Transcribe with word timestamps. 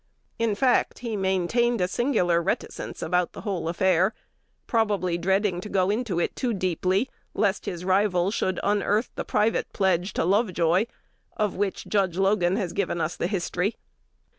In 0.39 0.55
fact, 0.55 0.97
he 1.05 1.15
maintained 1.15 1.79
a 1.79 1.87
singular 1.87 2.41
reticence 2.41 3.03
about 3.03 3.33
the 3.33 3.41
whole 3.41 3.69
affair, 3.69 4.15
probably 4.65 5.15
dreading 5.15 5.61
to 5.61 5.69
go 5.69 5.91
into 5.91 6.19
it 6.19 6.35
too 6.35 6.55
deeply, 6.55 7.07
lest 7.35 7.67
his 7.67 7.85
rival 7.85 8.31
should 8.31 8.59
unearth 8.63 9.11
the 9.13 9.23
private 9.23 9.71
pledge 9.73 10.13
to 10.13 10.25
Lovejoy, 10.25 10.87
of 11.37 11.53
which 11.53 11.85
Judge 11.85 12.17
Logan 12.17 12.55
has 12.55 12.73
given 12.73 12.99
us 12.99 13.15
the 13.15 13.27
history. 13.27 13.75